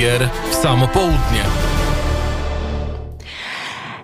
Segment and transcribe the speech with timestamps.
[0.00, 1.44] Kurier w samo południe.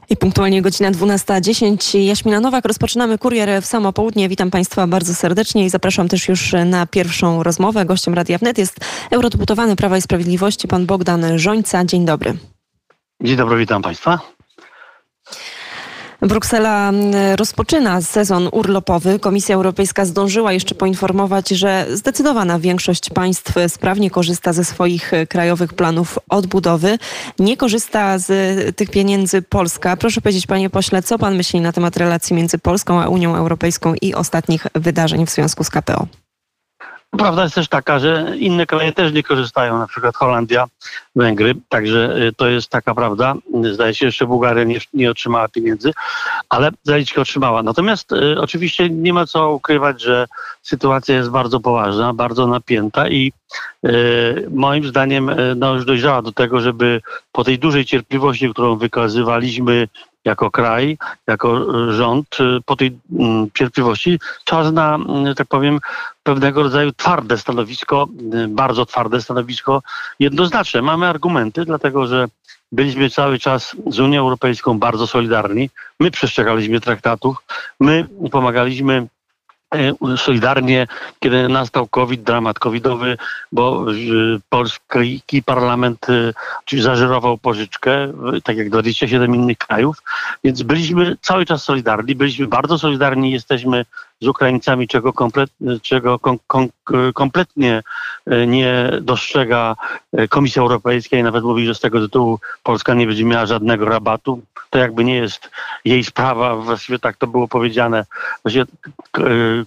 [0.09, 1.99] I punktualnie godzina 12.10.
[1.99, 4.29] Jaśmina Nowak, rozpoczynamy kurier w samo południe.
[4.29, 7.85] Witam Państwa bardzo serdecznie i zapraszam też już na pierwszą rozmowę.
[7.85, 8.77] Gościem Radia Wnet jest
[9.11, 11.85] eurodeputowany Prawa i Sprawiedliwości pan Bogdan Żońca.
[11.85, 12.39] Dzień dobry.
[13.21, 14.36] Dzień dobry, witam Państwa.
[16.21, 19.19] Bruksela mm, rozpoczyna sezon urlopowy.
[19.19, 26.19] Komisja Europejska zdążyła jeszcze poinformować, że zdecydowana większość państw sprawnie korzysta ze swoich krajowych planów
[26.29, 26.99] odbudowy.
[27.39, 29.97] Nie korzysta z tych pieniędzy Polska.
[29.97, 33.95] Proszę powiedzieć, panie pośle, co pan myśli na temat relacji między Polską a Unią Europejską
[34.03, 36.07] i ostatnich wydarzeń w związku z KPO?
[37.19, 40.67] Prawda jest też taka, że inne kraje też nie korzystają, na przykład Holandia,
[41.17, 43.35] Węgry, także y, to jest taka prawda.
[43.73, 45.93] Zdaje się, jeszcze Bułgaria nie, nie otrzymała pieniędzy,
[46.49, 47.63] ale Zaliczka otrzymała.
[47.63, 50.27] Natomiast y, oczywiście nie ma co ukrywać, że
[50.63, 53.33] sytuacja jest bardzo poważna, bardzo napięta i
[53.87, 57.01] y, moim zdaniem no, już dojrzała do tego, żeby
[57.33, 59.89] po tej dużej cierpliwości, którą wykazywaliśmy
[60.27, 65.79] jako kraj, jako rząd, po tej mm, cierpliwości czas na, mm, tak powiem,
[66.23, 68.07] pewnego rodzaju twarde stanowisko,
[68.49, 69.83] bardzo twarde stanowisko,
[70.21, 70.83] jednoznaczne.
[70.83, 72.29] Mamy argumenty, dlatego że
[72.73, 75.71] byliśmy cały czas z Unią Europejską bardzo solidarni.
[76.01, 77.37] My przestrzegaliśmy traktatów,
[77.81, 79.16] my pomagaliśmy E,
[80.17, 80.87] solidarnie,
[81.21, 83.17] kiedy nastał COVID, dramat covidowy,
[83.53, 83.87] bo
[84.49, 86.33] polski parlament e,
[86.65, 88.13] czyli zażerował pożyczkę,
[88.45, 90.03] tak jak 27 innych krajów,
[90.45, 93.85] więc byliśmy cały czas solidarni, byliśmy bardzo solidarni, jesteśmy
[94.21, 95.51] z Ukraińcami, czego, komplet,
[95.83, 96.69] czego kom, kom,
[97.15, 97.83] kompletnie
[98.27, 99.77] e, nie dostrzega
[100.29, 104.43] Komisja Europejska i nawet mówi, że z tego tytułu Polska nie będzie miała żadnego rabatu.
[104.71, 105.51] To jakby nie jest
[105.85, 108.07] jej sprawa, właściwie tak to było powiedziane.
[108.45, 108.65] Właściwie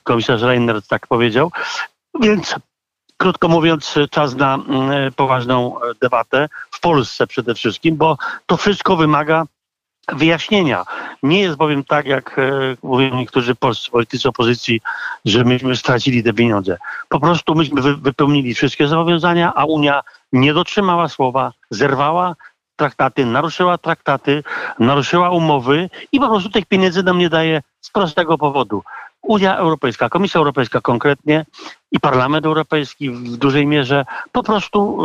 [0.03, 1.51] komisarz Reiner tak powiedział.
[2.21, 2.55] Więc
[3.17, 9.45] krótko mówiąc, czas na mm, poważną debatę w Polsce przede wszystkim, bo to wszystko wymaga
[10.15, 10.85] wyjaśnienia.
[11.23, 12.51] Nie jest bowiem tak, jak e,
[12.83, 14.81] mówią niektórzy polscy politycy opozycji,
[15.25, 16.77] że myśmy stracili te pieniądze.
[17.09, 20.01] Po prostu myśmy wypełnili wszystkie zobowiązania, a Unia
[20.33, 22.35] nie dotrzymała słowa, zerwała
[22.75, 24.43] traktaty, naruszyła traktaty,
[24.79, 28.83] naruszyła umowy i po prostu tych pieniędzy nam nie daje z prostego powodu.
[29.21, 31.45] Unia Europejska, Komisja Europejska konkretnie
[31.91, 34.99] i Parlament Europejski w dużej mierze po prostu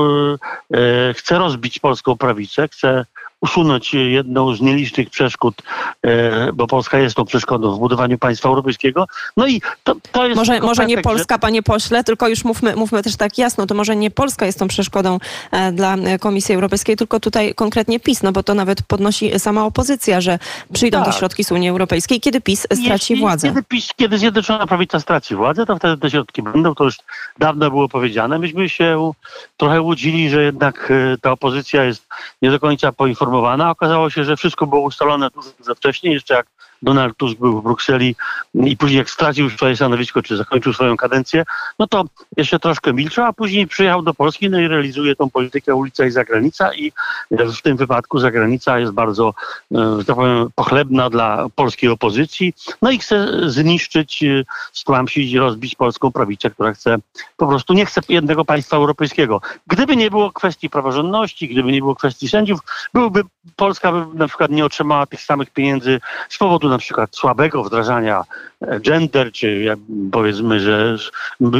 [0.72, 3.06] y, y, chce rozbić polską prawicę, chce
[3.44, 5.54] usunąć jedną z nielicznych przeszkód,
[6.02, 9.06] e, bo Polska jest tą przeszkodą w budowaniu państwa europejskiego.
[9.36, 10.36] No i to, to jest...
[10.36, 11.38] Może, może nie Polska, że...
[11.38, 14.68] panie pośle, tylko już mówmy, mówmy też tak jasno, to może nie Polska jest tą
[14.68, 15.18] przeszkodą
[15.50, 20.20] e, dla Komisji Europejskiej, tylko tutaj konkretnie PiS, no bo to nawet podnosi sama opozycja,
[20.20, 20.38] że
[20.72, 21.06] przyjdą tak.
[21.06, 23.48] te środki z Unii Europejskiej, kiedy PiS straci Jeśli, władzę.
[23.48, 26.96] Kiedy, PiS, kiedy Zjednoczona Prawica straci władzę, to wtedy te środki będą, to już
[27.38, 28.38] dawno było powiedziane.
[28.38, 29.12] Myśmy się
[29.56, 32.06] trochę łudzili, że jednak e, ta opozycja jest
[32.42, 33.70] nie do końca poinformowana poinformowana.
[33.70, 36.46] Okazało się, że wszystko było ustalone dużo za wcześnie, jeszcze jak
[36.84, 38.16] Donald Tusk był w Brukseli
[38.54, 41.44] i później jak stracił swoje stanowisko, czy zakończył swoją kadencję,
[41.78, 42.04] no to
[42.36, 46.10] jeszcze troszkę milczał, a później przyjechał do Polski no i realizuje tą politykę ulica i
[46.10, 46.92] zagranica i
[47.30, 49.34] w tym wypadku zagranica jest bardzo,
[49.74, 55.74] e, że tak powiem, pochlebna dla polskiej opozycji, no i chce zniszczyć, e, stłamsić, rozbić
[55.74, 56.96] polską prawicę, która chce,
[57.36, 59.40] po prostu nie chce jednego państwa europejskiego.
[59.66, 62.60] Gdyby nie było kwestii praworządności, gdyby nie było kwestii sędziów,
[62.94, 63.22] byłby
[63.56, 68.24] Polska by na przykład nie otrzymała tych samych pieniędzy z powodu na przykład słabego wdrażania
[68.60, 69.76] e, gender, czy
[70.12, 70.96] powiedzmy, że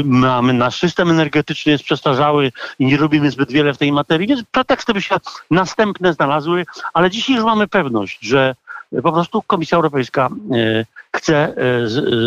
[0.05, 4.43] mamy nasz system energetyczny jest przestarzały i nie robimy zbyt wiele w tej materii, więc
[4.51, 5.15] preteksty by się
[5.51, 8.55] następne znalazły, ale dzisiaj już mamy pewność, że
[9.03, 11.55] po prostu Komisja Europejska e, chce e,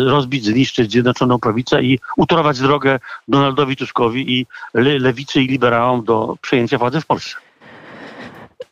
[0.05, 6.77] rozbić, zniszczyć Zjednoczoną Prawicę i utorować drogę Donaldowi Tuskowi i lewicy i liberałom do przejęcia
[6.77, 7.48] władzy w Polsce.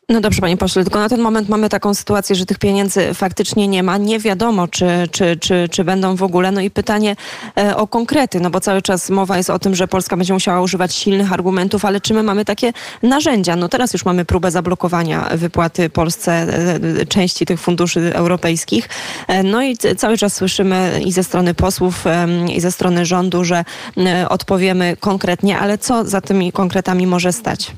[0.10, 3.68] No dobrze, panie pośle, tylko na ten moment mamy taką sytuację, że tych pieniędzy faktycznie
[3.68, 3.98] nie ma.
[3.98, 6.52] Nie wiadomo, czy, czy, czy, czy będą w ogóle.
[6.52, 7.16] No i pytanie
[7.58, 10.62] e, o konkrety, no bo cały czas mowa jest o tym, że Polska będzie musiała
[10.62, 12.74] używać silnych argumentów, ale czy my mamy takie
[13.04, 13.56] narzędzia?
[13.56, 18.90] No teraz już mamy próbę zablokowania wypłaty Polsce e, części tych funduszy europejskich.
[19.28, 22.04] E, no i cały czas słyszymy i ze strony posłów,
[22.56, 23.66] i ze strony rządu, że
[24.30, 27.72] odpowiemy konkretnie, ale co za tymi konkretami może stać?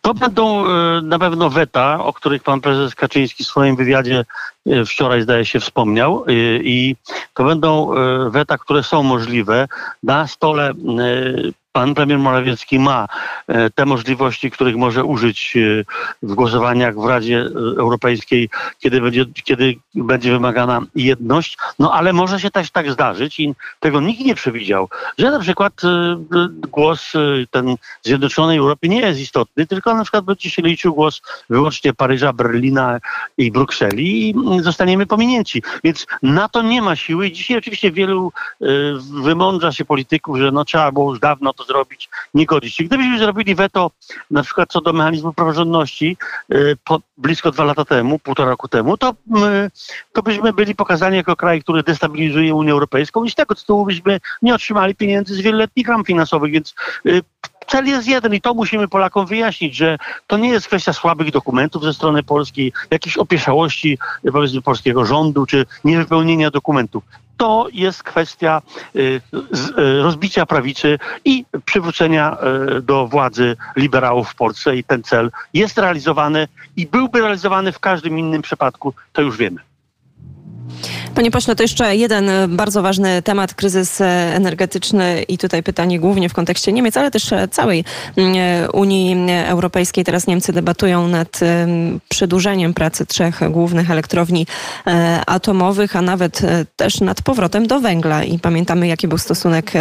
[0.00, 4.24] To będą e, na pewno weta, o których pan prezes Kaczyński w swoim wywiadzie
[4.66, 6.24] e, wczoraj, zdaje się, wspomniał.
[6.28, 6.32] E,
[6.62, 6.96] I
[7.34, 7.90] to będą
[8.30, 9.68] weta, które są możliwe.
[10.02, 10.72] Na stole
[11.72, 13.08] pan premier Morawiecki ma
[13.48, 15.84] e, te możliwości, których może użyć e,
[16.22, 17.40] w głosowaniach w Radzie
[17.78, 18.48] Europejskiej,
[18.78, 24.00] kiedy będzie, kiedy będzie wymagana jedność, no ale może się też tak zdarzyć i tego
[24.00, 24.88] nikt nie przewidział,
[25.18, 25.72] że na przykład
[26.70, 27.12] głos
[27.50, 32.32] ten Zjednoczonej Europy nie jest istotny, tylko na przykład będzie się liczył głos wyłącznie Paryża,
[32.32, 32.98] Berlina
[33.38, 35.62] i Brukseli i zostaniemy pominięci.
[35.84, 38.32] Więc na to nie ma siły i dzisiaj oczywiście wielu
[39.22, 42.84] wymądrza się polityków, że no trzeba było już dawno to zrobić, nie godzić się.
[42.84, 43.90] Gdybyśmy zrobili weto
[44.30, 46.16] na przykład co do mechanizmu praworządności
[46.54, 49.70] y, po, blisko dwa lata temu, półtora roku temu, to, y,
[50.12, 54.20] to byśmy byli pokazani jako kraj, który destabilizuje Unię Europejską i z tego tytułu byśmy
[54.42, 56.74] nie otrzymali pieniędzy z wieloletnich ram finansowych, więc
[57.06, 57.22] y,
[57.66, 61.84] cel jest jeden i to musimy Polakom wyjaśnić, że to nie jest kwestia słabych dokumentów
[61.84, 63.98] ze strony polskiej, jakiejś opieszałości
[64.32, 67.04] powiedzmy polskiego rządu, czy niewypełnienia dokumentów
[67.42, 68.62] to jest kwestia
[68.96, 69.20] y,
[69.78, 72.36] y, rozbicia prawicy i przywrócenia
[72.76, 77.78] y, do władzy liberałów w Polsce i ten cel jest realizowany i byłby realizowany w
[77.78, 79.71] każdym innym przypadku, to już wiemy.
[81.14, 84.04] Panie pośle, to jeszcze jeden e, bardzo ważny temat, kryzys e,
[84.34, 87.84] energetyczny i tutaj pytanie głównie w kontekście Niemiec, ale też e, całej
[88.16, 88.36] mm,
[88.72, 89.16] Unii
[89.46, 90.04] Europejskiej.
[90.04, 91.40] Teraz Niemcy debatują nad
[92.08, 94.46] przedłużeniem pracy trzech głównych elektrowni
[95.26, 96.40] atomowych, a nawet
[96.76, 98.24] też nad powrotem do węgla.
[98.24, 99.72] I pamiętamy, jaki był stosunek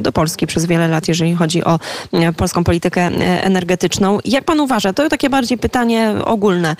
[0.00, 1.78] do Polski przez wiele lat, jeżeli chodzi o
[2.36, 3.02] polską politykę
[3.42, 4.18] energetyczną.
[4.24, 4.92] Jak pan uważa?
[4.92, 6.76] To takie bardziej pytanie ogólne.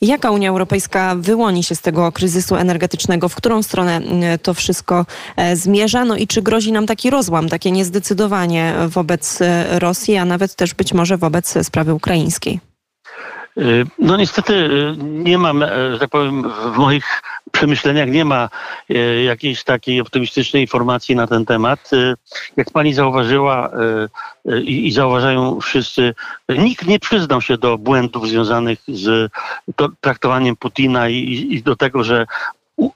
[0.00, 3.27] Jaka Unia Europejska wyłoni się z tego kryzysu energetycznego?
[3.28, 6.04] W którą stronę mm, to wszystko e, zmierza?
[6.04, 10.74] No i czy grozi nam taki rozłam, takie niezdecydowanie wobec e, Rosji, a nawet też
[10.74, 12.60] być może wobec sprawy ukraińskiej?
[13.98, 17.22] No niestety nie mam, e, że tak powiem, w moich
[17.52, 18.48] przemyśleniach nie ma
[18.90, 21.90] e, jakiejś takiej optymistycznej informacji na ten temat.
[21.92, 22.14] E,
[22.56, 23.70] jak pani zauważyła
[24.62, 26.14] i zauważają wszyscy,
[26.48, 29.32] nikt nie przyznał się do błędów związanych z
[30.00, 32.26] traktowaniem Putina i, do tego, że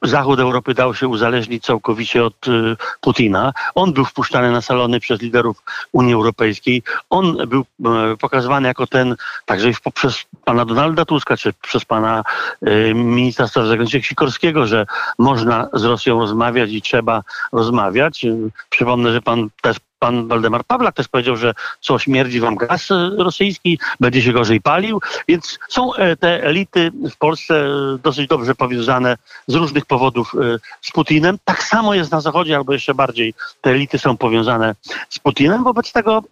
[0.02, 3.52] Zachód Europy dał się uzależnić całkowicie od y, Putina.
[3.74, 5.62] On był wpuszczany na salony przez liderów
[5.92, 6.82] Unii Europejskiej.
[7.10, 12.24] On był e, pokazywany jako ten, także przez pana Donalda Tuska, czy przez pana
[12.62, 14.86] e, ministra spraw zagranicznych Sikorskiego, że
[15.18, 18.26] można z Rosją rozmawiać i trzeba rozmawiać.
[18.70, 22.88] Przypomnę, że pan też pan Waldemar Pawlak też powiedział, że co śmierdzi wam gaz
[23.18, 28.54] rosyjski, będzie się gorzej palił, więc są e, te elity w Polsce e, dosyć dobrze
[28.54, 29.16] powiązane
[29.46, 31.38] z różnych powodów e, z Putinem.
[31.44, 34.74] Tak samo jest na Zachodzie, albo jeszcze bardziej te elity są powiązane
[35.08, 35.64] z Putinem.
[35.64, 36.22] Wobec tego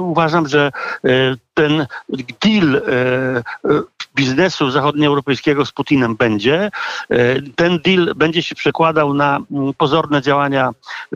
[0.00, 0.72] uważam, że
[1.54, 1.86] ten
[2.42, 2.82] deal
[4.14, 6.70] biznesu zachodnioeuropejskiego z Putinem będzie.
[7.56, 10.70] Ten deal będzie się przekładał na mm, pozorne działania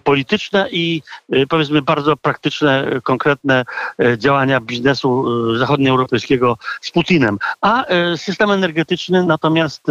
[0.04, 3.64] polityczne i e, powiedzmy bardzo praktyczne, konkretne
[3.98, 5.24] e, działania biznesu
[5.58, 7.38] zachodnioeuropejskiego z Putinem.
[7.60, 7.84] A
[8.16, 9.86] system energetyczny natomiast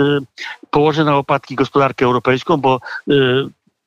[0.69, 2.79] położy na łopatki gospodarkę europejską, bo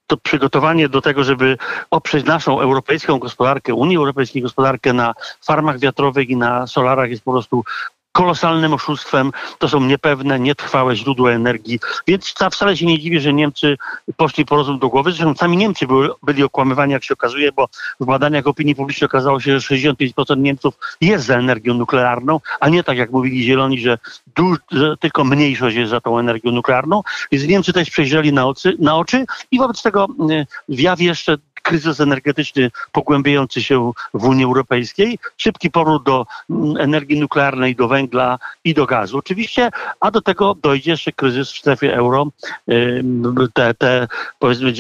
[0.07, 1.59] to przygotowanie do tego, żeby
[1.91, 7.33] oprzeć naszą europejską gospodarkę, Unii Europejskiej gospodarkę na farmach wiatrowych i na solarach jest po
[7.33, 7.65] prostu
[8.17, 9.33] kolosalnym oszustwem.
[9.59, 11.81] To są niepewne, nietrwałe źródła energii.
[12.07, 13.77] Więc wcale się nie dziwię, że Niemcy
[14.17, 15.13] poszli po rozum do głowy.
[15.13, 17.69] Zresztą sami Niemcy byli, byli okłamywani, jak się okazuje, bo
[18.01, 22.85] w badaniach opinii publicznej okazało się, że 65% Niemców jest za energią nuklearną, a nie
[22.85, 23.99] tak jak mówili zieloni, że,
[24.71, 27.03] że tylko mniejszość jest za tą energią nuklearną.
[27.33, 31.37] Więc Niemcy też przejrzeli na, oczy, na oczy i wobec tego y, w jawie jeszcze
[31.67, 38.39] kryzys energetyczny pogłębiający się w Unii Europejskiej, szybki powrót do mm, energii nuklearnej, do węgla
[38.65, 39.71] i do gazu oczywiście,
[40.01, 42.27] a do tego dojdzie jeszcze kryzys w strefie euro.
[43.55, 44.09] Te, te
[44.39, 44.73] powiedzmy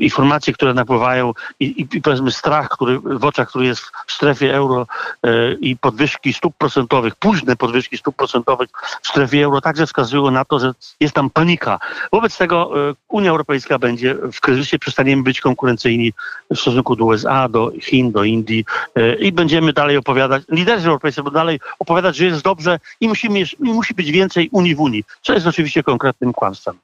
[0.00, 4.86] informacje, które napływają i, i powiedzmy strach, który w oczach, który jest w strefie euro
[5.22, 8.68] e, i podwyżki stóp procentowych, późne podwyżki stóp procentowych
[9.02, 11.78] w strefie euro także wskazują na to, że jest tam panika.
[12.12, 16.12] Wobec tego e, Unia Europejska będzie w kryzysie, przestaniemy być konkurencyjni
[16.50, 18.64] w stosunku do USA, do Chin, do Indii
[18.94, 23.40] e, i będziemy dalej opowiadać, liderzy europejscy będą dalej opowiadać, że jest dobrze i, musimy,
[23.40, 26.78] i musi być więcej Unii w Unii, co jest oczywiście konkretnym kłamstwem.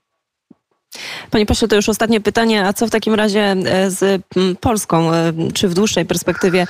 [1.31, 2.67] Panie pośle, to już ostatnie pytanie.
[2.67, 4.23] A co w takim razie e, z
[4.61, 5.13] Polską?
[5.13, 6.67] E, czy w dłuższej perspektywie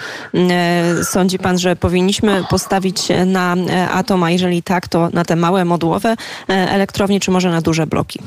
[1.02, 3.56] sądzi pan, że powinniśmy postawić na
[3.92, 6.16] atom, a jeżeli tak, to na te małe modułowe
[6.48, 8.20] elektrownie, czy może na duże bloki?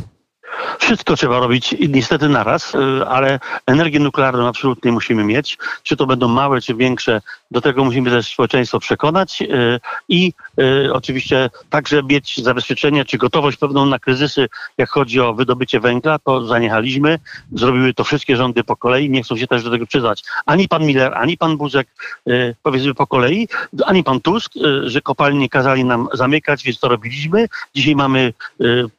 [0.79, 5.57] Wszystko trzeba robić niestety naraz, y, ale energię nuklearną absolutnie musimy mieć.
[5.83, 9.79] Czy to będą małe, czy większe, do tego musimy też społeczeństwo przekonać y,
[10.09, 15.79] i y, oczywiście także mieć zabezpieczenie, czy gotowość pewną na kryzysy, jak chodzi o wydobycie
[15.79, 17.19] węgla, to zaniechaliśmy.
[17.51, 20.23] Zrobiły to wszystkie rządy po kolei, nie chcą się też do tego przyznać.
[20.45, 21.87] Ani pan Miller, ani pan Buzek,
[22.63, 23.47] powiedzmy po kolei,
[23.85, 27.47] ani pan Tusk, że kopalnie kazali nam zamykać, więc to robiliśmy.
[27.75, 28.33] Dzisiaj mamy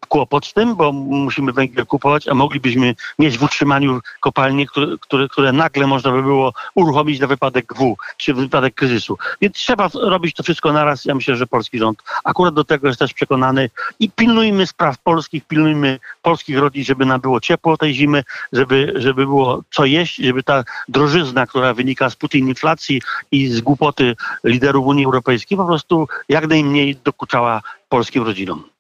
[0.09, 5.29] kłopot z tym, bo musimy węgiel kupować, a moglibyśmy mieć w utrzymaniu kopalnie, które, które,
[5.29, 9.19] które nagle można by było uruchomić na wypadek W, czy wypadek kryzysu.
[9.41, 11.05] Więc trzeba robić to wszystko naraz.
[11.05, 13.71] Ja myślę, że polski rząd akurat do tego jest też przekonany
[14.01, 19.27] i pilnujmy spraw polskich, pilnujmy polskich rodzin, żeby nam było ciepło tej zimy, żeby, żeby
[19.27, 24.87] było co jeść, żeby ta drożyzna, która wynika z Putin inflacji i z głupoty liderów
[24.87, 28.74] Unii Europejskiej po prostu jak najmniej dokuczała polskim rodzinom.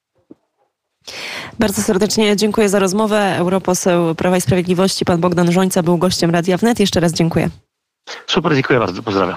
[1.58, 3.36] Bardzo serdecznie dziękuję za rozmowę.
[3.38, 6.80] Europoseł Prawa i Sprawiedliwości, pan Bogdan Żońca był gościem Radia Wnet.
[6.80, 7.50] Jeszcze raz dziękuję.
[8.26, 9.02] Super, dziękuję bardzo.
[9.02, 9.36] Pozdrawiam.